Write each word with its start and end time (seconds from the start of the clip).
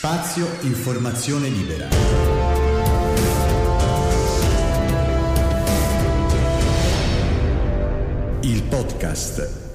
Spazio 0.00 0.46
Informazione 0.60 1.48
Libera. 1.48 1.88
Il 8.42 8.62
podcast. 8.62 9.66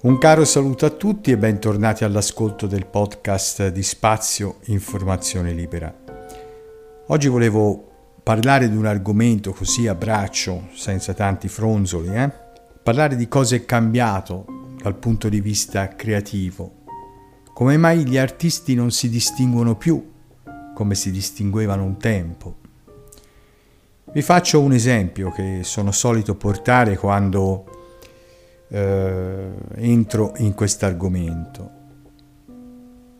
Un 0.00 0.18
caro 0.18 0.44
saluto 0.44 0.84
a 0.84 0.90
tutti 0.90 1.30
e 1.30 1.38
bentornati 1.38 2.02
all'ascolto 2.02 2.66
del 2.66 2.86
podcast 2.86 3.68
di 3.68 3.84
Spazio 3.84 4.56
Informazione 4.64 5.52
Libera. 5.52 5.96
Oggi 7.06 7.28
volevo 7.28 8.18
parlare 8.24 8.68
di 8.68 8.74
un 8.74 8.86
argomento 8.86 9.52
così 9.52 9.86
a 9.86 9.94
braccio, 9.94 10.70
senza 10.74 11.14
tanti 11.14 11.46
fronzoli, 11.46 12.12
eh? 12.12 12.32
parlare 12.82 13.14
di 13.14 13.28
cosa 13.28 13.54
è 13.54 13.64
cambiato 13.64 14.51
dal 14.82 14.96
punto 14.96 15.28
di 15.28 15.40
vista 15.40 15.88
creativo. 15.88 16.80
Come 17.54 17.76
mai 17.76 18.04
gli 18.06 18.18
artisti 18.18 18.74
non 18.74 18.90
si 18.90 19.08
distinguono 19.08 19.76
più 19.76 20.10
come 20.74 20.94
si 20.94 21.10
distinguevano 21.10 21.84
un 21.84 21.96
tempo? 21.98 22.56
Vi 24.12 24.22
faccio 24.22 24.60
un 24.60 24.72
esempio 24.72 25.30
che 25.30 25.60
sono 25.62 25.92
solito 25.92 26.34
portare 26.34 26.96
quando 26.96 27.64
eh, 28.68 29.50
entro 29.76 30.32
in 30.38 30.54
questo 30.54 30.86
argomento. 30.86 31.80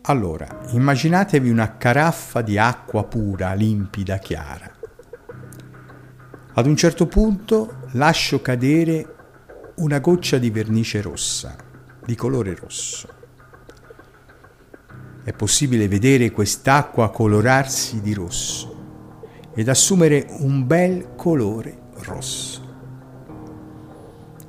Allora, 0.01 0.65
immaginatevi 0.71 1.49
una 1.49 1.77
caraffa 1.77 2.41
di 2.41 2.57
acqua 2.57 3.05
pura, 3.05 3.53
limpida, 3.53 4.17
chiara. 4.17 4.69
Ad 6.55 6.65
un 6.65 6.75
certo 6.75 7.07
punto 7.07 7.87
lascio 7.91 8.41
cadere 8.41 9.15
una 9.75 9.99
goccia 9.99 10.37
di 10.37 10.49
vernice 10.49 11.01
rossa, 11.01 11.55
di 12.05 12.15
colore 12.15 12.55
rosso. 12.55 13.07
È 15.23 15.33
possibile 15.33 15.87
vedere 15.87 16.31
quest'acqua 16.31 17.09
colorarsi 17.09 18.01
di 18.01 18.13
rosso 18.13 18.75
ed 19.55 19.69
assumere 19.69 20.27
un 20.39 20.67
bel 20.67 21.15
colore 21.15 21.77
rosso. 22.01 22.61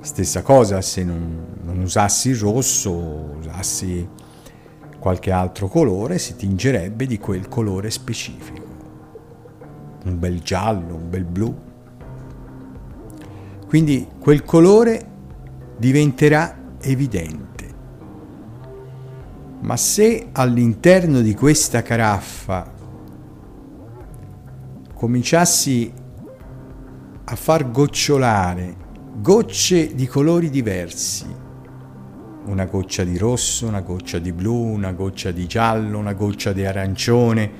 Stessa 0.01 0.41
cosa 0.43 0.81
se 0.81 1.03
non, 1.03 1.57
non 1.63 1.79
usassi 1.79 2.29
il 2.29 2.37
rosso, 2.37 2.91
usassi 2.91 4.07
qualche 4.99 5.31
altro 5.31 5.67
colore, 5.67 6.19
si 6.19 6.35
tingerebbe 6.35 7.07
di 7.07 7.17
quel 7.17 7.47
colore 7.47 7.89
specifico. 7.89 8.63
Un 10.03 10.19
bel 10.19 10.41
giallo, 10.41 10.95
un 10.95 11.09
bel 11.09 11.23
blu. 11.23 11.55
Quindi 13.67 14.07
quel 14.19 14.43
colore 14.43 15.13
diventerà 15.77 16.55
evidente. 16.81 17.73
Ma 19.61 19.77
se 19.77 20.29
all'interno 20.31 21.21
di 21.21 21.33
questa 21.33 21.81
caraffa 21.81 22.71
cominciassi 24.93 25.91
a 27.23 27.35
far 27.35 27.71
gocciolare 27.71 28.83
gocce 29.15 29.95
di 29.95 30.05
colori 30.05 30.49
diversi, 30.49 31.25
una 32.45 32.65
goccia 32.65 33.03
di 33.03 33.17
rosso, 33.17 33.65
una 33.65 33.81
goccia 33.81 34.19
di 34.19 34.31
blu, 34.31 34.53
una 34.53 34.91
goccia 34.91 35.31
di 35.31 35.47
giallo, 35.47 35.97
una 35.97 36.13
goccia 36.13 36.53
di 36.53 36.63
arancione, 36.63 37.51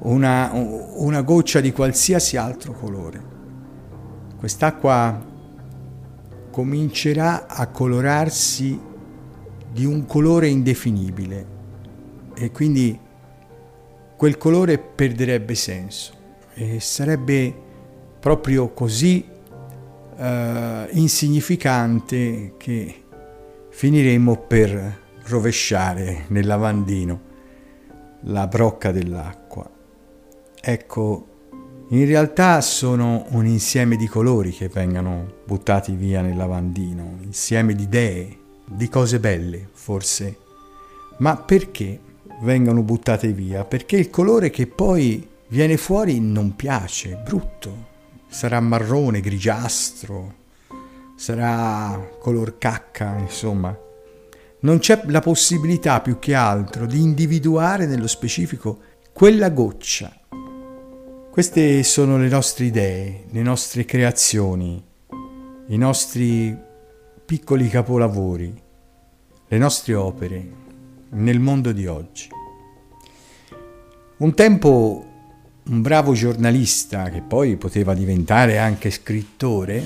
una, 0.00 0.50
una 0.52 1.22
goccia 1.22 1.60
di 1.60 1.72
qualsiasi 1.72 2.36
altro 2.36 2.72
colore. 2.72 3.34
Quest'acqua 4.36 5.34
comincerà 6.56 7.48
a 7.48 7.66
colorarsi 7.66 8.80
di 9.70 9.84
un 9.84 10.06
colore 10.06 10.48
indefinibile 10.48 11.46
e 12.34 12.50
quindi 12.50 12.98
quel 14.16 14.38
colore 14.38 14.78
perderebbe 14.78 15.54
senso 15.54 16.14
e 16.54 16.80
sarebbe 16.80 17.54
proprio 18.18 18.72
così 18.72 19.22
uh, 20.16 20.24
insignificante 20.92 22.54
che 22.56 23.04
finiremo 23.68 24.38
per 24.38 25.00
rovesciare 25.24 26.24
nel 26.28 26.46
lavandino 26.46 27.20
la 28.20 28.46
brocca 28.46 28.92
dell'acqua. 28.92 29.68
Ecco, 30.58 31.26
in 31.88 32.04
realtà 32.04 32.60
sono 32.62 33.26
un 33.30 33.46
insieme 33.46 33.94
di 33.94 34.08
colori 34.08 34.50
che 34.50 34.68
vengono 34.68 35.34
buttati 35.44 35.92
via 35.92 36.20
nel 36.20 36.36
lavandino, 36.36 37.04
un 37.04 37.22
insieme 37.22 37.76
di 37.76 37.84
idee, 37.84 38.38
di 38.64 38.88
cose 38.88 39.20
belle, 39.20 39.68
forse. 39.72 40.36
Ma 41.18 41.36
perché 41.36 42.00
vengono 42.40 42.82
buttate 42.82 43.32
via? 43.32 43.64
Perché 43.64 43.96
il 43.96 44.10
colore 44.10 44.50
che 44.50 44.66
poi 44.66 45.28
viene 45.48 45.76
fuori 45.76 46.18
non 46.18 46.56
piace, 46.56 47.20
brutto. 47.22 47.94
Sarà 48.28 48.58
marrone, 48.58 49.20
grigiastro, 49.20 50.34
sarà 51.14 52.10
color 52.18 52.58
cacca, 52.58 53.16
insomma. 53.16 53.78
Non 54.58 54.78
c'è 54.80 55.02
la 55.06 55.20
possibilità 55.20 56.00
più 56.00 56.18
che 56.18 56.34
altro 56.34 56.84
di 56.84 57.00
individuare 57.00 57.86
nello 57.86 58.08
specifico 58.08 58.80
quella 59.12 59.50
goccia 59.50 60.12
queste 61.36 61.82
sono 61.82 62.16
le 62.16 62.28
nostre 62.28 62.64
idee, 62.64 63.24
le 63.28 63.42
nostre 63.42 63.84
creazioni, 63.84 64.82
i 65.66 65.76
nostri 65.76 66.56
piccoli 67.26 67.68
capolavori, 67.68 68.58
le 69.46 69.58
nostre 69.58 69.94
opere 69.94 70.48
nel 71.10 71.38
mondo 71.38 71.72
di 71.72 71.86
oggi. 71.86 72.28
Un 74.16 74.32
tempo 74.32 75.04
un 75.64 75.82
bravo 75.82 76.14
giornalista, 76.14 77.10
che 77.10 77.20
poi 77.20 77.56
poteva 77.56 77.92
diventare 77.92 78.56
anche 78.56 78.90
scrittore, 78.90 79.84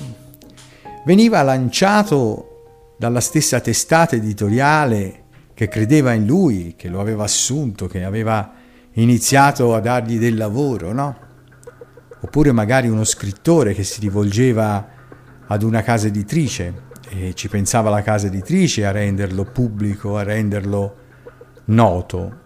veniva 1.03 1.41
lanciato 1.41 2.93
dalla 2.97 3.19
stessa 3.19 3.59
testata 3.59 4.15
editoriale 4.15 5.23
che 5.53 5.67
credeva 5.67 6.13
in 6.13 6.25
lui, 6.25 6.75
che 6.77 6.87
lo 6.87 7.01
aveva 7.01 7.25
assunto, 7.25 7.87
che 7.87 8.05
aveva 8.05 8.53
iniziato 8.93 9.75
a 9.75 9.81
dargli 9.81 10.17
del 10.17 10.37
lavoro, 10.37 10.93
no? 10.93 11.29
Oppure 12.21 12.51
magari 12.51 12.87
uno 12.87 13.03
scrittore 13.03 13.73
che 13.73 13.83
si 13.83 13.99
rivolgeva 13.99 14.87
ad 15.47 15.63
una 15.63 15.81
casa 15.81 16.07
editrice 16.07 16.89
e 17.09 17.33
ci 17.33 17.49
pensava 17.49 17.89
la 17.89 18.01
casa 18.01 18.27
editrice 18.27 18.85
a 18.85 18.91
renderlo 18.91 19.43
pubblico, 19.43 20.17
a 20.17 20.23
renderlo 20.23 20.95
noto. 21.65 22.39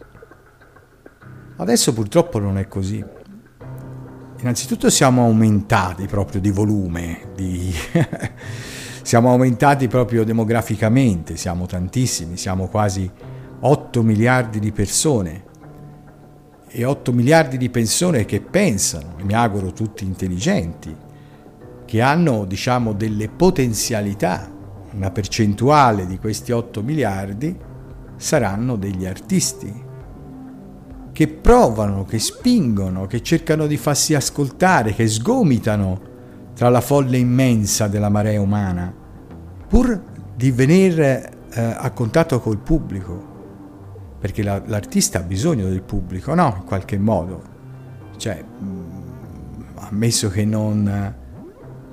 Adesso 1.58 1.94
purtroppo 1.94 2.40
non 2.40 2.58
è 2.58 2.68
così. 2.68 3.04
Innanzitutto 4.40 4.90
siamo 4.90 5.24
aumentati 5.24 6.08
proprio 6.08 6.42
di 6.42 6.52
volume, 6.52 7.32
di 7.36 7.74
siamo 9.02 9.30
aumentati 9.30 9.88
proprio 9.88 10.24
demograficamente, 10.24 11.36
siamo 11.38 11.66
tantissimi, 11.66 12.38
siamo 12.38 12.68
quasi 12.68 13.10
8 13.60 14.04
miliardi 14.04 14.60
di 14.60 14.72
persone 14.72 15.44
e 16.78 16.84
8 16.84 17.14
miliardi 17.14 17.58
di 17.58 17.70
persone 17.70 18.26
che 18.26 18.42
pensano, 18.42 19.14
e 19.18 19.24
mi 19.24 19.34
auguro 19.34 19.72
tutti 19.72 20.04
intelligenti, 20.04 20.94
che 21.86 22.02
hanno 22.02 22.44
diciamo 22.44 22.92
delle 22.92 23.30
potenzialità, 23.30 24.52
una 24.92 25.10
percentuale 25.10 26.06
di 26.06 26.20
questi 26.20 26.52
8 26.52 26.84
miliardi 26.84 27.58
saranno 28.18 28.76
degli 28.76 29.06
artisti 29.06 29.84
che 31.14 31.28
provano, 31.30 32.04
che 32.04 32.20
spingono, 32.20 33.08
che 33.08 33.22
cercano 33.22 33.68
di 33.68 33.78
farsi 33.78 34.14
ascoltare, 34.14 34.94
che 34.94 35.08
sgomitano 35.08 36.02
tra 36.56 36.68
la 36.68 36.82
folle 36.82 37.18
immensa 37.18 37.88
della 37.88 38.10
marea 38.10 38.42
umana, 38.42 38.94
pur 39.66 40.02
di 40.36 40.52
venire 40.52 41.32
eh, 41.54 41.62
a 41.62 41.90
contatto 41.92 42.42
col 42.42 42.58
pubblico 42.58 43.35
perché 44.26 44.42
la, 44.42 44.60
l'artista 44.66 45.20
ha 45.20 45.22
bisogno 45.22 45.70
del 45.70 45.84
pubblico, 45.84 46.34
no? 46.34 46.56
In 46.58 46.66
qualche 46.66 46.98
modo. 46.98 47.44
Cioè, 48.18 48.44
mm, 48.44 48.82
ammesso 49.76 50.30
che 50.30 50.44
non, 50.46 50.82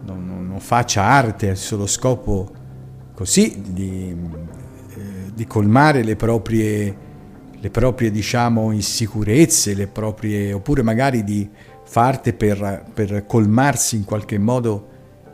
non, 0.02 0.46
non 0.48 0.60
faccia 0.60 1.02
arte 1.02 1.50
al 1.50 1.58
solo 1.58 1.86
scopo 1.86 2.50
così 3.12 3.60
di, 3.66 4.16
eh, 4.94 5.32
di 5.34 5.46
colmare 5.46 6.02
le 6.02 6.16
proprie, 6.16 6.96
le 7.52 7.70
proprie, 7.70 8.10
diciamo, 8.10 8.70
insicurezze, 8.70 9.74
le 9.74 9.88
proprie, 9.88 10.54
oppure 10.54 10.80
magari 10.80 11.24
di 11.24 11.46
farte 11.84 12.32
per, 12.32 12.86
per 12.94 13.26
colmarsi 13.26 13.96
in 13.96 14.04
qualche 14.04 14.38
modo 14.38 14.88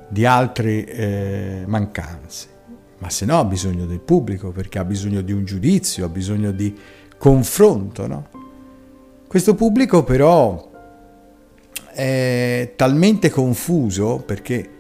di 0.09 0.27
altre 0.27 0.85
eh, 0.85 1.63
mancanze 1.65 2.57
ma 2.99 3.11
se 3.11 3.25
no 3.25 3.39
ha 3.39 3.45
bisogno 3.45 3.87
del 3.87 4.01
pubblico 4.01 4.51
perché 4.51 4.79
ha 4.79 4.85
bisogno 4.85 5.21
di 5.21 5.33
un 5.33 5.45
giudizio, 5.45 6.05
ha 6.05 6.09
bisogno 6.09 6.51
di 6.51 6.77
confronto. 7.17 8.07
No? 8.07 8.29
Questo 9.27 9.55
pubblico 9.55 10.05
però 10.05 10.71
è 11.93 12.73
talmente 12.77 13.31
confuso 13.31 14.23
perché 14.25 14.71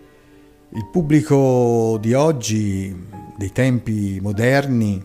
Il 0.70 0.86
pubblico 0.92 1.96
di 1.98 2.12
oggi, 2.12 2.94
dei 3.38 3.52
tempi 3.52 4.18
moderni, 4.20 5.02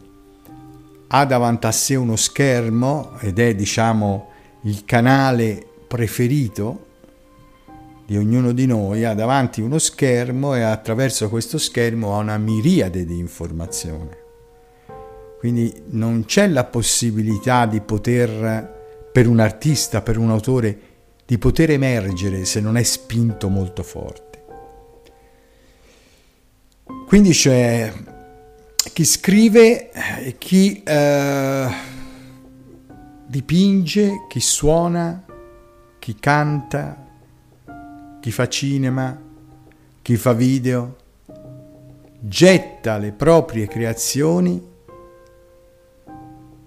ha 1.07 1.25
davanti 1.25 1.67
a 1.67 1.71
sé 1.71 1.95
uno 1.95 2.17
schermo 2.17 3.17
ed 3.21 3.39
è, 3.39 3.55
diciamo, 3.55 4.27
il 4.63 4.83
canale 4.83 5.65
preferito 5.87 6.87
di 8.05 8.17
ognuno 8.17 8.51
di 8.51 8.65
noi, 8.65 9.05
ha 9.05 9.13
davanti 9.13 9.61
uno 9.61 9.79
schermo 9.79 10.55
e 10.55 10.61
attraverso 10.61 11.29
questo 11.29 11.57
schermo 11.57 12.15
ha 12.15 12.19
una 12.19 12.37
miriade 12.37 13.05
di 13.05 13.17
informazioni. 13.17 14.21
Quindi 15.39 15.73
non 15.87 16.23
c'è 16.25 16.47
la 16.47 16.63
possibilità 16.63 17.65
di 17.65 17.81
poter, 17.81 19.09
per 19.11 19.27
un 19.27 19.39
artista, 19.39 20.01
per 20.01 20.17
un 20.17 20.29
autore, 20.29 20.79
di 21.25 21.37
poter 21.37 21.71
emergere 21.71 22.45
se 22.45 22.59
non 22.59 22.77
è 22.77 22.83
spinto 22.83 23.49
molto 23.49 23.83
forte. 23.83 24.43
Quindi 27.07 27.31
c'è 27.31 27.91
chi 28.93 29.05
scrive, 29.05 29.89
chi 30.37 30.81
eh, 30.83 31.67
dipinge, 33.27 34.25
chi 34.27 34.39
suona, 34.39 35.25
chi 35.99 36.15
canta, 36.19 37.03
chi 38.23 38.31
fa 38.31 38.47
cinema, 38.47 39.19
chi 40.01 40.15
fa 40.15 40.31
video, 40.31 40.95
getta 42.21 42.97
le 42.97 43.11
proprie 43.11 43.67
creazioni 43.67 44.65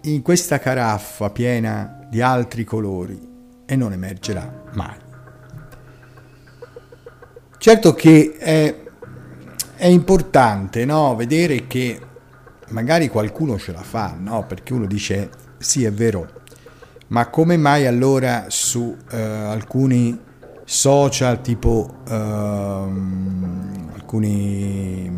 in 0.03 0.21
questa 0.21 0.59
caraffa 0.59 1.31
piena 1.31 2.07
di 2.11 2.21
altri 2.21 2.63
colori 2.63 3.19
e 3.65 3.75
non 3.75 3.95
emergerà 3.95 4.65
mai. 4.75 4.99
Certo 7.57 7.95
che 7.95 8.37
è, 8.37 8.77
è 9.77 9.87
importante 9.87 10.85
no? 10.85 11.17
vedere 11.17 11.67
che 11.67 11.99
magari 12.69 13.09
qualcuno 13.09 13.59
ce 13.59 13.73
la 13.73 13.83
fa, 13.83 14.15
no? 14.15 14.45
perché 14.45 14.75
uno 14.75 14.85
dice 14.85 15.31
sì 15.57 15.87
è 15.87 15.91
vero, 15.91 16.43
ma 17.07 17.31
come 17.31 17.57
mai 17.57 17.87
allora 17.87 18.45
su 18.49 18.95
eh, 19.11 19.19
alcuni 19.19 20.25
social 20.69 21.41
tipo 21.43 21.89
ehm, 22.09 23.91
alcuni 23.95 25.11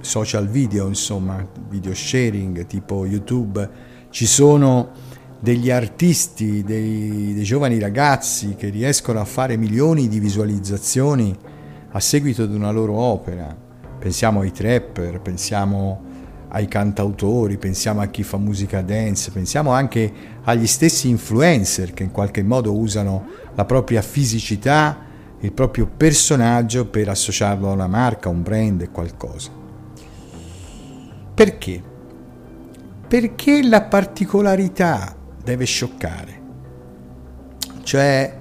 social 0.00 0.46
video, 0.48 0.86
insomma, 0.86 1.44
video 1.68 1.94
sharing 1.94 2.66
tipo 2.66 3.06
YouTube, 3.06 3.68
ci 4.10 4.26
sono 4.26 4.90
degli 5.40 5.70
artisti, 5.70 6.62
dei, 6.62 7.32
dei, 7.34 7.42
giovani 7.42 7.78
ragazzi 7.78 8.54
che 8.54 8.68
riescono 8.68 9.18
a 9.18 9.24
fare 9.24 9.56
milioni 9.56 10.08
di 10.08 10.18
visualizzazioni 10.18 11.34
a 11.90 12.00
seguito 12.00 12.44
di 12.44 12.54
una 12.54 12.70
loro 12.70 12.96
opera. 12.96 13.56
Pensiamo 13.98 14.40
ai 14.40 14.52
trapper, 14.52 15.22
pensiamo 15.22 16.04
ai 16.48 16.66
cantautori, 16.66 17.58
pensiamo 17.58 18.00
a 18.00 18.06
chi 18.06 18.22
fa 18.22 18.38
musica 18.38 18.80
dance, 18.80 19.30
pensiamo 19.30 19.70
anche 19.70 20.12
agli 20.44 20.66
stessi 20.66 21.08
influencer 21.08 21.92
che 21.92 22.02
in 22.02 22.10
qualche 22.10 22.42
modo 22.42 22.76
usano 22.76 23.26
la 23.54 23.64
propria 23.64 24.02
fisicità, 24.02 25.04
il 25.40 25.52
proprio 25.52 25.86
personaggio 25.86 26.86
per 26.86 27.08
associarlo 27.08 27.68
a 27.68 27.72
una 27.72 27.86
marca, 27.86 28.28
a 28.28 28.32
un 28.32 28.42
brand, 28.42 28.90
qualcosa. 28.90 29.50
Perché? 31.34 31.82
Perché 33.06 33.62
la 33.62 33.82
particolarità 33.82 35.14
deve 35.42 35.64
scioccare. 35.64 36.40
Cioè 37.82 38.36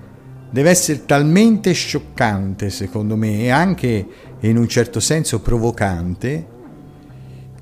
deve 0.50 0.69
essere 0.69 1.06
talmente 1.06 1.71
scioccante, 1.74 2.69
secondo 2.69 3.15
me, 3.15 3.42
e 3.42 3.50
anche 3.50 4.07
in 4.39 4.57
un 4.57 4.68
certo 4.68 5.00
senso 5.00 5.42
provocante, 5.42 6.56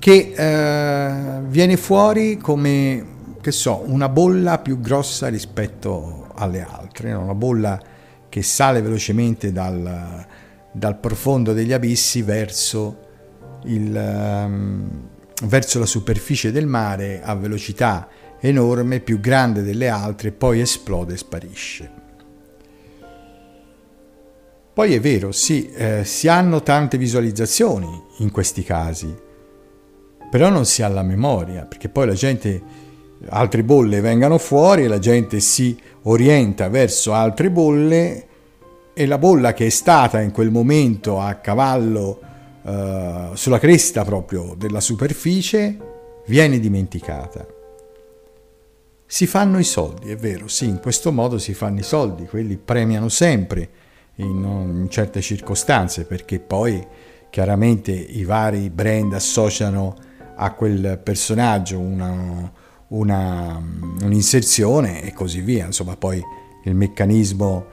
che 0.06 0.34
eh, 0.36 1.40
viene 1.48 1.76
fuori 1.76 2.36
come, 2.36 3.04
che 3.40 3.50
so, 3.50 3.82
una 3.86 4.08
bolla 4.08 4.60
più 4.60 4.78
grossa 4.78 5.26
rispetto 5.26 6.28
alle 6.36 6.62
altre, 6.64 7.12
una 7.12 7.34
bolla 7.34 7.82
che 8.28 8.40
sale 8.44 8.82
velocemente 8.82 9.50
dal, 9.50 10.24
dal 10.70 11.00
profondo 11.00 11.52
degli 11.52 11.72
abissi 11.72 12.22
verso, 12.22 12.98
il, 13.64 13.92
um, 13.92 15.08
verso 15.42 15.80
la 15.80 15.86
superficie 15.86 16.52
del 16.52 16.68
mare 16.68 17.20
a 17.20 17.34
velocità 17.34 18.06
enorme, 18.38 19.00
più 19.00 19.18
grande 19.18 19.64
delle 19.64 19.88
altre, 19.88 20.30
poi 20.30 20.60
esplode 20.60 21.14
e 21.14 21.16
sparisce. 21.16 21.90
Poi 24.72 24.94
è 24.94 25.00
vero, 25.00 25.32
sì, 25.32 25.68
eh, 25.72 26.04
si 26.04 26.28
hanno 26.28 26.62
tante 26.62 26.96
visualizzazioni 26.96 28.04
in 28.18 28.30
questi 28.30 28.62
casi, 28.62 29.24
però 30.30 30.48
non 30.48 30.64
si 30.64 30.82
ha 30.82 30.88
la 30.88 31.02
memoria, 31.02 31.64
perché 31.64 31.88
poi 31.88 32.06
la 32.06 32.14
gente, 32.14 32.62
altre 33.28 33.62
bolle 33.62 34.00
vengano 34.00 34.38
fuori 34.38 34.84
e 34.84 34.88
la 34.88 34.98
gente 34.98 35.40
si 35.40 35.78
orienta 36.02 36.68
verso 36.68 37.12
altre 37.12 37.50
bolle 37.50 38.26
e 38.94 39.06
la 39.06 39.18
bolla 39.18 39.52
che 39.52 39.66
è 39.66 39.70
stata 39.70 40.20
in 40.20 40.30
quel 40.30 40.50
momento 40.50 41.20
a 41.20 41.34
cavallo 41.34 42.20
eh, 42.64 43.30
sulla 43.34 43.58
cresta 43.58 44.04
proprio 44.04 44.54
della 44.56 44.80
superficie 44.80 45.76
viene 46.26 46.58
dimenticata. 46.58 47.46
Si 49.08 49.26
fanno 49.26 49.58
i 49.58 49.64
soldi, 49.64 50.10
è 50.10 50.16
vero, 50.16 50.48
sì, 50.48 50.66
in 50.66 50.80
questo 50.80 51.12
modo 51.12 51.38
si 51.38 51.54
fanno 51.54 51.78
i 51.78 51.84
soldi, 51.84 52.26
quelli 52.26 52.56
premiano 52.56 53.08
sempre 53.08 53.68
in, 54.16 54.42
in 54.42 54.86
certe 54.90 55.20
circostanze 55.20 56.04
perché 56.04 56.40
poi 56.40 56.84
chiaramente 57.30 57.92
i 57.92 58.24
vari 58.24 58.70
brand 58.70 59.12
associano 59.12 59.94
a 60.36 60.52
quel 60.52 61.00
personaggio 61.02 61.78
una, 61.78 62.50
una, 62.88 63.62
un'inserzione 64.02 65.02
e 65.02 65.12
così 65.12 65.40
via. 65.40 65.66
Insomma, 65.66 65.96
poi 65.96 66.22
il 66.64 66.74
meccanismo 66.74 67.64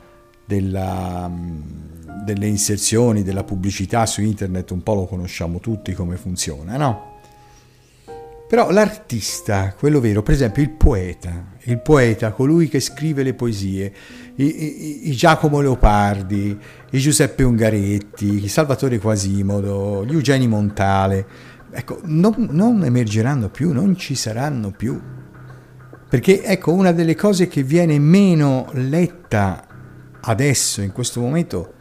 della, 0.46 1.32
delle 2.24 2.48
inserzioni, 2.48 3.24
della 3.24 3.44
pubblicità 3.44 4.06
su 4.06 4.22
internet 4.22 4.72
un 4.72 4.82
po' 4.82 4.94
lo 4.94 5.06
conosciamo 5.06 5.60
tutti 5.60 5.94
come 5.94 6.16
funziona, 6.16 6.78
no? 6.78 7.12
Però 8.48 8.70
l'artista, 8.70 9.74
quello 9.76 10.00
vero, 10.00 10.22
per 10.22 10.36
esempio 10.36 10.62
il 10.62 10.70
poeta, 10.70 11.54
il 11.62 11.80
poeta, 11.80 12.34
colui 12.34 12.68
che 12.68 12.80
scrive 12.80 13.24
le 13.24 13.34
poesie, 13.34 13.92
i, 14.36 14.44
i, 14.44 15.10
i 15.10 15.12
Giacomo 15.14 15.60
Leopardi, 15.60 16.56
i 16.92 17.00
Giuseppe 17.00 17.42
Ungaretti, 17.42 18.44
i 18.44 18.48
Salvatore 18.48 19.00
Quasimodo, 19.00 20.06
gli 20.06 20.12
Eugeni 20.12 20.48
Montale, 20.48 21.26
ecco, 21.74 22.00
non, 22.04 22.48
non 22.52 22.84
emergeranno 22.84 23.50
più, 23.50 23.74
non 23.74 23.96
ci 23.98 24.16
saranno 24.16 24.72
più. 24.72 25.00
Perché 26.08 26.44
ecco, 26.44 26.72
una 26.72 26.92
delle 26.92 27.16
cose 27.16 27.48
che 27.48 27.64
viene 27.64 27.98
meno 27.98 28.68
letta 28.74 29.66
adesso, 30.22 30.82
in 30.82 30.92
questo 30.92 31.20
momento, 31.20 31.74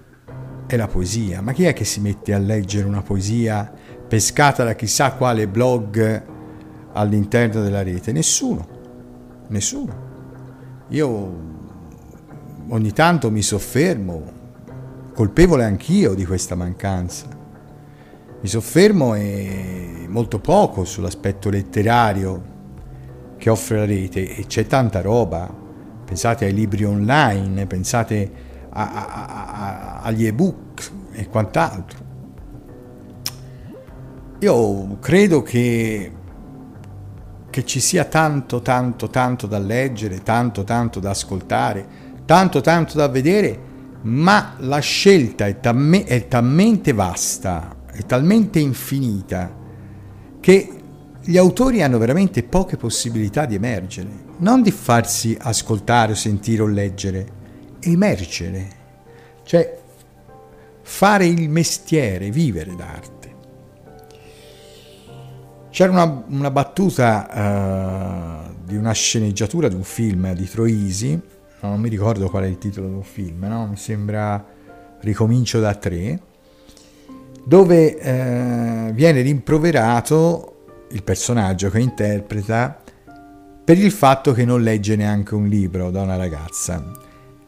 è 0.66 0.76
la 0.76 0.88
poesia. 0.88 1.42
Ma 1.42 1.52
chi 1.52 1.64
è 1.64 1.74
che 1.74 1.84
si 1.84 2.00
mette 2.00 2.32
a 2.32 2.38
leggere 2.38 2.86
una 2.86 3.02
poesia 3.02 3.70
pescata 4.08 4.64
da 4.64 4.74
chissà 4.74 5.12
quale 5.12 5.46
blog 5.46 6.24
all'interno 6.94 7.62
della 7.62 7.82
rete? 7.82 8.12
Nessuno, 8.12 8.66
nessuno. 9.48 10.10
Io 10.88 11.50
ogni 12.68 12.92
tanto 12.92 13.30
mi 13.30 13.42
soffermo, 13.42 14.40
colpevole 15.14 15.64
anch'io 15.64 16.14
di 16.14 16.24
questa 16.24 16.54
mancanza 16.54 17.40
mi 18.42 18.48
soffermo 18.48 19.14
molto 20.08 20.40
poco 20.40 20.84
sull'aspetto 20.84 21.48
letterario 21.48 22.50
che 23.38 23.48
offre 23.48 23.78
la 23.78 23.84
rete 23.84 24.36
e 24.36 24.46
c'è 24.46 24.66
tanta 24.66 25.00
roba. 25.00 25.48
Pensate 26.04 26.46
ai 26.46 26.52
libri 26.52 26.84
online, 26.84 27.66
pensate 27.66 28.32
a, 28.68 28.92
a, 28.92 29.26
a, 29.26 30.00
agli 30.02 30.26
ebook 30.26 30.90
e 31.12 31.28
quant'altro. 31.28 31.98
Io 34.40 34.98
credo 34.98 35.42
che, 35.42 36.12
che 37.48 37.64
ci 37.64 37.78
sia 37.78 38.04
tanto, 38.06 38.60
tanto, 38.60 39.08
tanto 39.08 39.46
da 39.46 39.58
leggere, 39.58 40.20
tanto, 40.24 40.64
tanto 40.64 40.98
da 40.98 41.10
ascoltare, 41.10 41.86
tanto, 42.24 42.60
tanto 42.60 42.96
da 42.96 43.06
vedere, 43.06 43.70
ma 44.02 44.56
la 44.58 44.80
scelta 44.80 45.46
è, 45.46 45.60
tamme, 45.60 46.02
è 46.02 46.26
talmente 46.26 46.92
vasta 46.92 47.76
è 47.92 48.04
talmente 48.06 48.58
infinita 48.58 49.54
che 50.40 50.68
gli 51.24 51.36
autori 51.36 51.82
hanno 51.82 51.98
veramente 51.98 52.42
poche 52.42 52.76
possibilità 52.76 53.44
di 53.44 53.54
emergere, 53.54 54.08
non 54.38 54.62
di 54.62 54.70
farsi 54.70 55.36
ascoltare 55.38 56.12
o 56.12 56.14
sentire 56.16 56.62
o 56.62 56.66
leggere, 56.66 57.26
emergere, 57.80 58.68
cioè 59.44 59.78
fare 60.82 61.26
il 61.26 61.48
mestiere, 61.48 62.30
vivere 62.30 62.74
d'arte. 62.74 63.20
C'era 65.70 65.92
una, 65.92 66.24
una 66.28 66.50
battuta 66.50 68.48
uh, 68.50 68.64
di 68.64 68.76
una 68.76 68.92
sceneggiatura 68.92 69.68
di 69.68 69.74
un 69.74 69.84
film 69.84 70.32
di 70.34 70.48
Troisi, 70.48 71.20
non 71.60 71.80
mi 71.80 71.88
ricordo 71.88 72.28
qual 72.28 72.44
è 72.44 72.48
il 72.48 72.58
titolo 72.58 72.88
del 72.88 73.04
film, 73.04 73.44
no? 73.46 73.66
mi 73.66 73.76
sembra 73.76 74.44
Ricomincio 75.00 75.58
da 75.58 75.74
tre, 75.74 76.20
dove 77.44 77.98
eh, 77.98 78.92
viene 78.92 79.20
rimproverato 79.20 80.52
il 80.90 81.02
personaggio 81.02 81.70
che 81.70 81.80
interpreta 81.80 82.82
per 83.64 83.78
il 83.78 83.90
fatto 83.90 84.32
che 84.32 84.44
non 84.44 84.62
legge 84.62 84.96
neanche 84.96 85.34
un 85.34 85.46
libro 85.46 85.90
da 85.90 86.02
una 86.02 86.16
ragazza. 86.16 86.84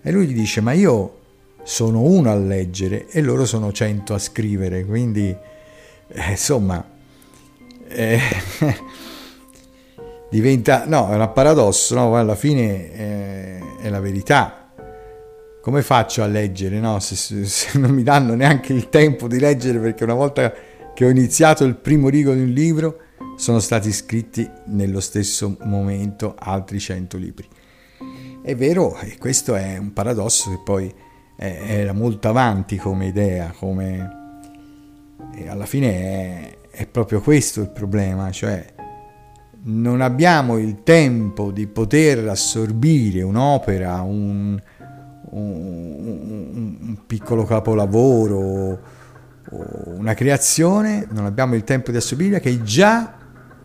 E 0.02 0.12
lui 0.12 0.26
gli 0.26 0.34
dice, 0.34 0.60
ma 0.60 0.72
io 0.72 1.18
sono 1.62 2.02
uno 2.02 2.30
a 2.30 2.36
leggere 2.36 3.06
e 3.08 3.20
loro 3.20 3.44
sono 3.44 3.72
cento 3.72 4.14
a 4.14 4.18
scrivere, 4.18 4.84
quindi 4.84 5.34
eh, 6.06 6.30
insomma 6.30 6.84
eh, 7.88 8.20
diventa, 10.30 10.84
no, 10.86 11.10
è 11.10 11.16
un 11.16 11.30
paradosso, 11.32 11.94
no? 11.94 12.16
alla 12.16 12.36
fine 12.36 12.92
eh, 12.92 13.62
è 13.80 13.88
la 13.88 14.00
verità. 14.00 14.63
Come 15.64 15.80
faccio 15.80 16.22
a 16.22 16.26
leggere, 16.26 16.78
no? 16.78 17.00
se, 17.00 17.16
se 17.46 17.78
non 17.78 17.92
mi 17.92 18.02
danno 18.02 18.34
neanche 18.34 18.74
il 18.74 18.90
tempo 18.90 19.26
di 19.26 19.38
leggere 19.38 19.78
perché 19.78 20.04
una 20.04 20.12
volta 20.12 20.52
che 20.92 21.06
ho 21.06 21.08
iniziato 21.08 21.64
il 21.64 21.76
primo 21.76 22.10
rigo 22.10 22.34
di 22.34 22.42
un 22.42 22.50
libro 22.50 22.98
sono 23.38 23.60
stati 23.60 23.90
scritti 23.90 24.46
nello 24.66 25.00
stesso 25.00 25.56
momento 25.62 26.34
altri 26.38 26.78
cento 26.78 27.16
libri. 27.16 27.48
È 28.42 28.54
vero, 28.54 28.98
e 28.98 29.16
questo 29.16 29.54
è 29.54 29.78
un 29.78 29.94
paradosso 29.94 30.50
che 30.50 30.60
poi 30.62 30.94
era 31.38 31.94
molto 31.94 32.28
avanti 32.28 32.76
come 32.76 33.06
idea, 33.06 33.50
come... 33.58 34.36
E 35.34 35.48
alla 35.48 35.64
fine 35.64 35.88
è, 35.88 36.58
è 36.72 36.86
proprio 36.86 37.22
questo 37.22 37.62
il 37.62 37.70
problema, 37.70 38.30
cioè 38.30 38.66
non 39.62 40.02
abbiamo 40.02 40.58
il 40.58 40.82
tempo 40.82 41.50
di 41.50 41.66
poter 41.66 42.28
assorbire 42.28 43.22
un'opera, 43.22 44.02
un, 44.02 44.60
un, 45.30 46.76
un 46.80 46.98
piccolo 47.06 47.44
capolavoro, 47.44 48.78
una 49.50 50.14
creazione, 50.14 51.06
non 51.10 51.26
abbiamo 51.26 51.54
il 51.54 51.64
tempo 51.64 51.90
di 51.90 51.96
assorbire 51.96 52.40
che 52.40 52.62
già 52.62 53.14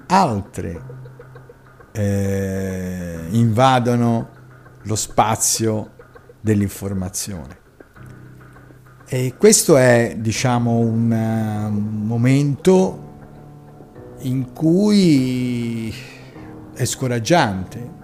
altre 0.07 0.81
eh, 1.91 3.19
invadono 3.29 4.29
lo 4.83 4.95
spazio 4.95 5.91
dell'informazione. 6.41 7.57
E 9.11 9.33
questo 9.37 9.75
è, 9.75 10.15
diciamo, 10.17 10.77
un 10.77 11.71
momento 12.05 13.07
in 14.19 14.53
cui 14.53 15.93
è 16.73 16.85
scoraggiante, 16.85 17.97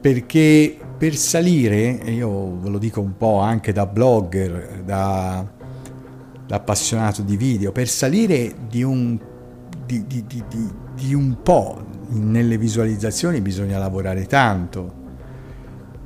perché 0.00 0.78
per 1.04 1.16
salire, 1.16 2.00
io 2.06 2.58
ve 2.60 2.70
lo 2.70 2.78
dico 2.78 3.02
un 3.02 3.18
po' 3.18 3.38
anche 3.38 3.72
da 3.74 3.84
blogger, 3.84 4.80
da, 4.86 5.46
da 6.46 6.56
appassionato 6.56 7.20
di 7.20 7.36
video, 7.36 7.72
per 7.72 7.88
salire 7.88 8.54
di 8.70 8.82
un, 8.82 9.20
di, 9.84 10.06
di, 10.06 10.24
di, 10.94 11.12
un 11.12 11.42
po' 11.42 11.84
nelle 12.08 12.56
visualizzazioni 12.56 13.42
bisogna 13.42 13.76
lavorare 13.76 14.24
tanto. 14.24 15.02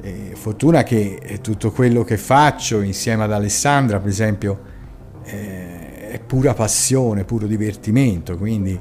Eh, 0.00 0.32
fortuna 0.34 0.82
che 0.82 1.38
tutto 1.42 1.70
quello 1.70 2.02
che 2.02 2.16
faccio 2.16 2.80
insieme 2.80 3.22
ad 3.22 3.30
Alessandra, 3.30 4.00
per 4.00 4.08
esempio, 4.08 4.60
eh, 5.22 6.08
è 6.08 6.18
pura 6.18 6.54
passione, 6.54 7.22
puro 7.22 7.46
divertimento, 7.46 8.36
quindi 8.36 8.76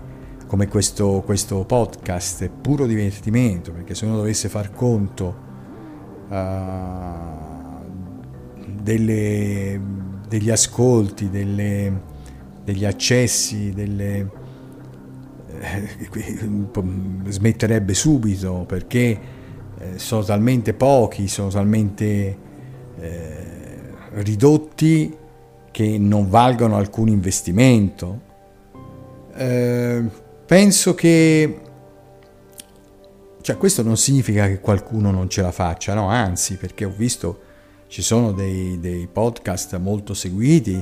come 0.47 0.67
questo, 0.67 1.21
questo, 1.23 1.63
podcast 1.63 2.43
è 2.43 2.49
puro 2.49 2.87
divertimento, 2.87 3.71
perché 3.71 3.93
se 3.93 4.05
uno 4.05 4.15
dovesse 4.15 4.49
far 4.49 4.71
conto 4.71 5.45
delle, 8.81 9.81
degli 10.27 10.49
ascolti, 10.49 11.29
delle, 11.29 12.01
degli 12.63 12.85
accessi, 12.85 13.71
delle, 13.71 14.29
eh, 15.59 16.09
smetterebbe 17.29 17.93
subito 17.93 18.65
perché 18.67 19.19
eh, 19.79 19.97
sono 19.97 20.23
talmente 20.23 20.73
pochi, 20.73 21.27
sono 21.27 21.49
talmente 21.49 22.37
eh, 22.99 23.45
ridotti 24.11 25.15
che 25.71 25.97
non 25.97 26.29
valgono 26.29 26.75
alcun 26.75 27.07
investimento. 27.07 28.21
Eh, 29.35 30.03
penso 30.45 30.95
che 30.95 31.59
cioè, 33.47 33.55
questo 33.55 33.81
non 33.81 33.95
significa 33.95 34.45
che 34.45 34.59
qualcuno 34.59 35.09
non 35.09 35.29
ce 35.29 35.41
la 35.41 35.53
faccia, 35.53 35.93
no, 35.93 36.09
anzi, 36.09 36.57
perché 36.57 36.83
ho 36.83 36.93
visto 36.93 37.43
ci 37.87 38.01
sono 38.01 38.33
dei, 38.33 38.77
dei 38.81 39.07
podcast 39.07 39.77
molto 39.77 40.13
seguiti. 40.13 40.77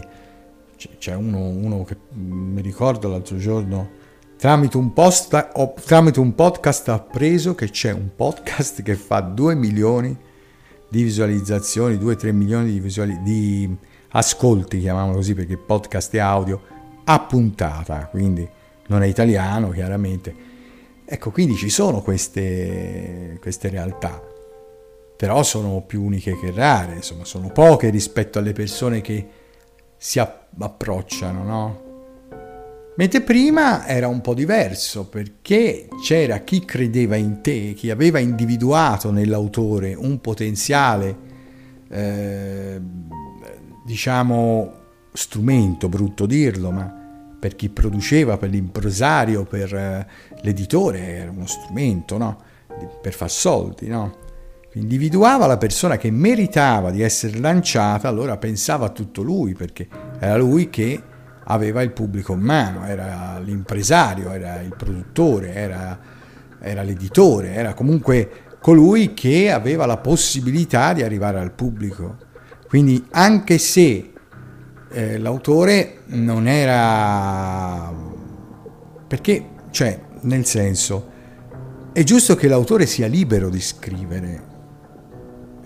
C'è 0.97 1.13
uno, 1.13 1.41
uno 1.45 1.83
che 1.83 1.95
mi 2.13 2.61
ricordo 2.61 3.07
l'altro 3.07 3.37
giorno 3.37 3.89
Tramite 4.35 4.77
un, 4.77 4.93
post, 4.93 5.49
ho, 5.53 5.75
tramite 5.85 6.19
un 6.19 6.33
podcast 6.33 6.89
ho 6.89 6.93
appreso 6.93 7.53
che 7.53 7.69
c'è 7.69 7.91
un 7.91 8.09
podcast 8.15 8.81
che 8.81 8.95
fa 8.95 9.19
2 9.19 9.53
milioni 9.53 10.17
di 10.89 11.03
visualizzazioni, 11.03 11.97
2-3 11.97 12.31
milioni 12.31 12.71
di, 12.71 12.79
visuali, 12.79 13.21
di 13.21 13.77
ascolti, 14.09 14.79
chiamiamolo 14.79 15.17
così 15.17 15.35
perché 15.35 15.55
podcast 15.55 16.15
è 16.15 16.17
audio, 16.17 16.61
a 17.03 17.19
puntata, 17.19 18.07
quindi 18.07 18.47
non 18.87 19.03
è 19.03 19.05
italiano 19.05 19.69
chiaramente. 19.69 20.53
Ecco, 21.07 21.29
quindi 21.29 21.55
ci 21.55 21.69
sono 21.69 22.01
queste, 22.01 23.37
queste 23.39 23.69
realtà, 23.69 24.21
però 25.15 25.43
sono 25.43 25.83
più 25.85 26.03
uniche 26.03 26.37
che 26.39 26.51
rare, 26.51 26.95
insomma, 26.95 27.25
sono 27.25 27.49
poche 27.49 27.89
rispetto 27.89 28.39
alle 28.39 28.53
persone 28.53 29.01
che 29.01 29.27
si 29.95 30.19
approcciano, 30.19 31.43
no? 31.43 31.83
Mentre 32.97 33.21
prima 33.21 33.85
era 33.85 34.07
un 34.07 34.21
po' 34.21 34.33
diverso 34.33 35.07
perché 35.07 35.87
c'era 36.01 36.39
chi 36.39 36.65
credeva 36.65 37.17
in 37.17 37.41
te, 37.41 37.73
chi 37.75 37.91
aveva 37.91 38.19
individuato 38.19 39.11
nell'autore 39.11 39.93
un 39.93 40.19
potenziale, 40.21 41.17
eh, 41.89 42.81
diciamo, 43.85 44.73
strumento, 45.11 45.87
brutto 45.87 46.25
dirlo, 46.25 46.71
ma 46.71 47.04
per 47.39 47.55
chi 47.55 47.69
produceva, 47.69 48.37
per 48.37 48.49
l'impresario, 48.49 49.43
per 49.43 49.73
eh, 49.73 50.07
l'editore 50.41 50.99
era 51.17 51.31
uno 51.31 51.45
strumento, 51.45 52.17
no? 52.17 52.37
Per 53.01 53.13
far 53.13 53.29
soldi, 53.29 53.87
no? 53.87 54.23
Individuava 54.73 55.45
la 55.45 55.57
persona 55.57 55.95
che 55.97 56.11
meritava 56.11 56.91
di 56.91 57.01
essere 57.01 57.39
lanciata, 57.39 58.09
allora 58.09 58.37
pensava 58.37 58.87
a 58.87 58.89
tutto 58.89 59.21
lui, 59.21 59.53
perché 59.53 59.87
era 60.19 60.35
lui 60.35 60.69
che 60.69 61.01
aveva 61.45 61.81
il 61.81 61.91
pubblico 61.91 62.33
in 62.33 62.41
mano, 62.41 62.85
era 62.85 63.39
l'impresario, 63.39 64.31
era 64.31 64.59
il 64.61 64.73
produttore, 64.75 65.53
era, 65.53 65.97
era 66.59 66.81
l'editore, 66.81 67.53
era 67.53 67.73
comunque 67.73 68.29
colui 68.59 69.13
che 69.13 69.51
aveva 69.51 69.85
la 69.85 69.97
possibilità 69.97 70.91
di 70.93 71.03
arrivare 71.03 71.39
al 71.39 71.51
pubblico. 71.51 72.17
Quindi 72.67 73.05
anche 73.11 73.57
se 73.59 74.11
eh, 74.95 75.17
l'autore 75.17 76.03
non 76.05 76.47
era... 76.47 77.93
perché, 79.05 79.45
cioè, 79.71 79.99
nel 80.21 80.45
senso, 80.45 81.11
è 81.91 82.01
giusto 82.03 82.35
che 82.35 82.47
l'autore 82.47 82.85
sia 82.85 83.07
libero 83.07 83.49
di 83.49 83.59
scrivere, 83.59 84.43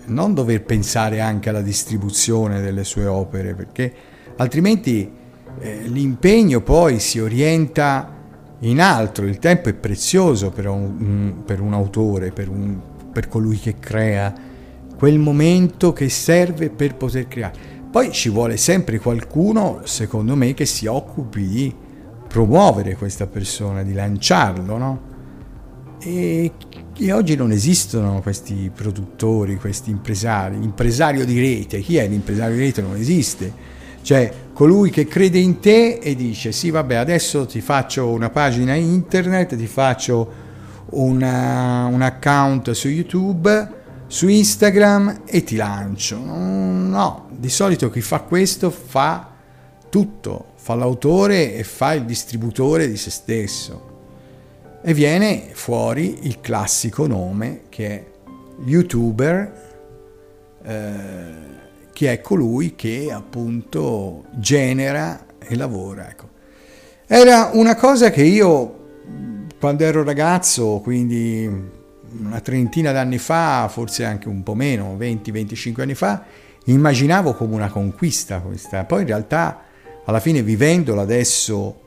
non 0.06 0.34
dover 0.34 0.64
pensare 0.64 1.20
anche 1.20 1.48
alla 1.48 1.62
distribuzione 1.62 2.60
delle 2.60 2.82
sue 2.82 3.06
opere, 3.06 3.54
perché 3.54 3.92
altrimenti 4.36 5.08
eh, 5.60 5.82
l'impegno 5.86 6.60
poi 6.60 6.98
si 6.98 7.20
orienta 7.20 8.16
in 8.60 8.80
altro, 8.80 9.26
il 9.26 9.38
tempo 9.38 9.68
è 9.68 9.74
prezioso 9.74 10.50
per 10.50 10.66
un, 10.66 11.42
per 11.44 11.60
un 11.60 11.72
autore, 11.72 12.32
per, 12.32 12.48
un, 12.48 12.80
per 13.12 13.28
colui 13.28 13.58
che 13.58 13.76
crea, 13.78 14.34
quel 14.96 15.20
momento 15.20 15.92
che 15.92 16.08
serve 16.08 16.68
per 16.68 16.96
poter 16.96 17.28
creare. 17.28 17.78
Poi 17.90 18.12
ci 18.12 18.28
vuole 18.28 18.56
sempre 18.56 18.98
qualcuno, 18.98 19.80
secondo 19.84 20.36
me, 20.36 20.54
che 20.54 20.66
si 20.66 20.86
occupi 20.86 21.46
di 21.46 21.74
promuovere 22.28 22.94
questa 22.94 23.26
persona, 23.26 23.82
di 23.82 23.92
lanciarlo, 23.92 24.76
no? 24.76 25.00
E, 25.98 26.52
e, 26.96 27.12
oggi 27.12 27.34
non 27.34 27.50
esistono 27.50 28.20
questi 28.22 28.70
produttori, 28.74 29.56
questi 29.56 29.90
impresari. 29.90 30.58
L'impresario 30.58 31.24
di 31.24 31.38
rete, 31.40 31.80
chi 31.80 31.96
è 31.96 32.06
l'impresario 32.06 32.56
di 32.56 32.62
rete? 32.62 32.80
Non 32.82 32.96
esiste 32.96 33.78
cioè 34.02 34.32
colui 34.52 34.90
che 34.90 35.06
crede 35.06 35.38
in 35.38 35.60
te 35.60 35.98
e 35.98 36.14
dice 36.14 36.52
sì 36.52 36.70
vabbè 36.70 36.94
adesso 36.94 37.46
ti 37.46 37.60
faccio 37.60 38.08
una 38.08 38.30
pagina 38.30 38.74
internet, 38.74 39.56
ti 39.56 39.66
faccio 39.66 40.48
una, 40.90 41.86
un 41.86 42.02
account 42.02 42.70
su 42.72 42.88
YouTube, 42.88 43.79
su 44.10 44.26
Instagram 44.26 45.22
e 45.24 45.44
ti 45.44 45.54
lancio. 45.54 46.18
No, 46.18 47.28
di 47.30 47.48
solito 47.48 47.90
chi 47.90 48.00
fa 48.00 48.22
questo 48.22 48.70
fa 48.70 49.30
tutto, 49.88 50.46
fa 50.56 50.74
l'autore 50.74 51.54
e 51.54 51.62
fa 51.62 51.92
il 51.92 52.04
distributore 52.04 52.88
di 52.88 52.96
se 52.96 53.10
stesso. 53.10 53.88
E 54.82 54.92
viene 54.94 55.50
fuori 55.52 56.18
il 56.22 56.40
classico 56.40 57.06
nome 57.06 57.62
che 57.68 57.86
è 57.86 58.04
youtuber. 58.64 59.68
Eh, 60.64 61.58
che 61.92 62.12
è 62.12 62.20
colui 62.20 62.74
che 62.74 63.12
appunto 63.12 64.24
genera 64.32 65.24
e 65.38 65.54
lavora. 65.54 66.08
Ecco. 66.08 66.28
Era 67.06 67.50
una 67.52 67.76
cosa 67.76 68.10
che 68.10 68.22
io, 68.22 69.02
quando 69.60 69.84
ero 69.84 70.02
ragazzo, 70.02 70.80
quindi 70.82 71.78
una 72.18 72.40
trentina 72.40 72.92
d'anni 72.92 73.18
fa, 73.18 73.68
forse 73.68 74.04
anche 74.04 74.28
un 74.28 74.42
po' 74.42 74.54
meno, 74.54 74.96
20-25 74.98 75.80
anni 75.80 75.94
fa, 75.94 76.24
immaginavo 76.64 77.34
come 77.34 77.54
una 77.54 77.68
conquista 77.68 78.40
questa. 78.40 78.84
Poi 78.84 79.02
in 79.02 79.06
realtà, 79.06 79.62
alla 80.04 80.20
fine, 80.20 80.42
vivendola 80.42 81.02
adesso, 81.02 81.80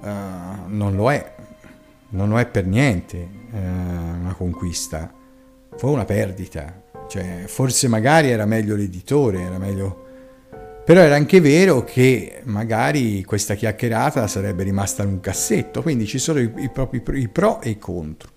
uh, 0.00 0.06
non 0.66 0.94
lo 0.94 1.10
è. 1.10 1.34
Non 2.10 2.28
lo 2.30 2.38
è 2.38 2.46
per 2.46 2.66
niente 2.66 3.16
uh, 3.50 3.56
una 3.56 4.34
conquista. 4.36 5.12
Fu 5.76 5.88
una 5.88 6.04
perdita. 6.04 6.82
Cioè, 7.08 7.44
forse 7.46 7.88
magari 7.88 8.30
era 8.30 8.44
meglio 8.44 8.76
l'editore, 8.76 9.40
era 9.40 9.58
meglio 9.58 10.06
però 10.88 11.02
era 11.02 11.16
anche 11.16 11.38
vero 11.42 11.84
che 11.84 12.40
magari 12.44 13.22
questa 13.22 13.52
chiacchierata 13.52 14.26
sarebbe 14.26 14.62
rimasta 14.62 15.02
in 15.02 15.10
un 15.10 15.20
cassetto, 15.20 15.82
quindi 15.82 16.06
ci 16.06 16.16
sono 16.16 16.40
i, 16.40 16.50
i, 16.56 16.70
propri, 16.70 17.02
i 17.20 17.28
pro 17.28 17.60
e 17.60 17.68
i 17.68 17.78
contro. 17.78 18.30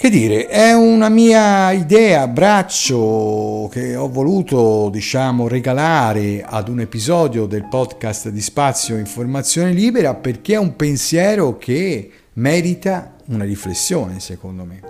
Che 0.00 0.10
dire, 0.10 0.46
è 0.46 0.72
una 0.74 1.08
mia 1.08 1.72
idea, 1.72 2.28
braccio 2.28 3.68
che 3.68 3.96
ho 3.96 4.08
voluto, 4.08 4.90
diciamo, 4.90 5.48
regalare 5.48 6.44
ad 6.44 6.68
un 6.68 6.78
episodio 6.78 7.46
del 7.46 7.66
podcast 7.66 8.28
di 8.28 8.40
Spazio 8.40 8.96
Informazione 8.96 9.72
Libera 9.72 10.14
perché 10.14 10.54
è 10.54 10.56
un 10.56 10.76
pensiero 10.76 11.58
che 11.58 12.12
merita 12.34 13.16
una 13.26 13.42
riflessione, 13.42 14.20
secondo 14.20 14.64
me. 14.64 14.80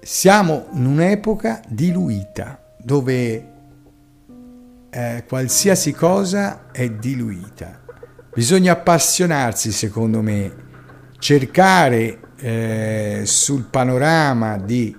Siamo 0.00 0.66
in 0.74 0.86
un'epoca 0.86 1.62
diluita 1.66 2.76
dove 2.78 3.46
eh, 4.88 5.24
qualsiasi 5.26 5.90
cosa 5.90 6.70
è 6.70 6.88
diluita. 6.88 7.82
Bisogna 8.32 8.74
appassionarsi, 8.74 9.72
secondo 9.72 10.22
me, 10.22 10.54
cercare 11.18 12.21
eh, 12.42 13.22
sul 13.24 13.66
panorama 13.70 14.58
di, 14.58 14.96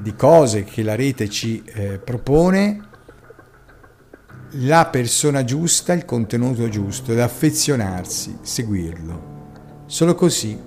di, 0.00 0.14
cose 0.16 0.64
che 0.64 0.82
la 0.82 0.96
rete 0.96 1.30
ci 1.30 1.62
eh, 1.64 1.98
propone 1.98 2.80
la 4.56 4.86
persona 4.86 5.44
giusta, 5.44 5.92
il 5.92 6.04
contenuto 6.04 6.68
giusto 6.68 7.12
ed 7.12 7.20
affezionarsi, 7.20 8.38
seguirlo. 8.42 9.30
Solo 9.86 10.14
così 10.16 10.58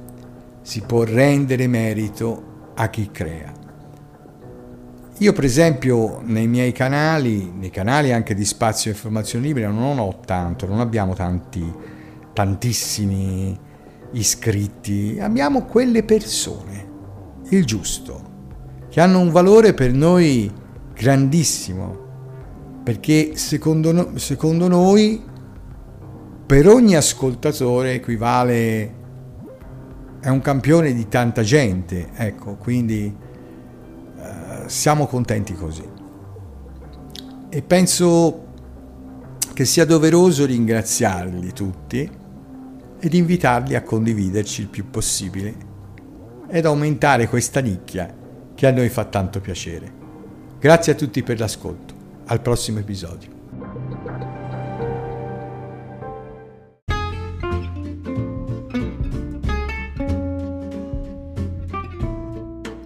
si 0.62 0.82
può 0.82 1.04
rendere 1.04 1.68
merito 1.68 2.72
a 2.76 2.88
chi 2.90 3.12
crea. 3.12 3.52
Io 5.20 5.34
per 5.34 5.44
esempio 5.44 6.22
nei 6.24 6.48
miei 6.48 6.72
canali, 6.72 7.52
nei 7.52 7.70
canali 7.70 8.14
anche 8.14 8.34
di 8.34 8.46
spazio 8.46 8.90
e 8.90 8.94
informazione 8.94 9.46
libera, 9.46 9.70
non 9.70 10.00
ho 10.00 10.20
tanto, 10.26 10.66
non 10.66 10.80
abbiamo 10.80 11.14
tanti, 11.14 11.74
tantissimi 12.34 13.58
iscritti, 14.16 15.18
abbiamo 15.20 15.64
quelle 15.66 16.04
persone, 16.04 16.88
il 17.50 17.66
giusto, 17.66 18.34
che 18.90 19.02
hanno 19.02 19.20
un 19.20 19.30
valore 19.32 19.74
per 19.74 19.94
noi 19.94 20.52
grandissimo, 20.94 22.04
perché 22.84 23.36
secondo, 23.36 24.18
secondo 24.18 24.68
noi 24.68 25.22
per 26.46 26.68
ogni 26.68 26.96
ascoltatore 26.96 27.94
equivale, 27.94 29.04
è 30.20 30.30
un 30.30 30.42
campione 30.42 30.94
di 30.94 31.08
tanta 31.08 31.42
gente, 31.42 32.10
ecco, 32.16 32.56
quindi 32.56 33.24
siamo 34.68 35.06
contenti 35.06 35.54
così. 35.54 35.88
E 37.50 37.62
penso 37.62 38.44
che 39.54 39.66
sia 39.66 39.86
doveroso 39.86 40.46
ringraziarli 40.46 41.54
tutti 41.54 42.10
ed 43.06 43.14
invitarli 43.14 43.76
a 43.76 43.84
condividerci 43.84 44.62
il 44.62 44.68
più 44.68 44.90
possibile 44.90 45.56
ed 46.48 46.66
aumentare 46.66 47.28
questa 47.28 47.60
nicchia 47.60 48.12
che 48.56 48.66
a 48.66 48.72
noi 48.72 48.90
fa 48.90 49.06
tanto 49.06 49.40
piacere. 49.42 49.94
Grazie 50.60 50.94
a 50.94 50.96
tutti 50.96 51.22
per 51.22 51.38
l'ascolto. 51.38 51.94
Al 52.26 52.42
prossimo 52.42 52.80
episodio. 52.80 53.30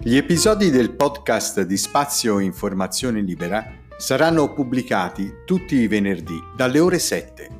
Gli 0.02 0.16
episodi 0.16 0.70
del 0.70 0.90
podcast 0.90 1.62
di 1.62 1.78
Spazio 1.78 2.40
Informazione 2.40 3.22
Libera 3.22 3.64
saranno 3.96 4.52
pubblicati 4.52 5.32
tutti 5.46 5.76
i 5.76 5.86
venerdì 5.86 6.38
dalle 6.54 6.78
ore 6.78 6.98
7. 6.98 7.59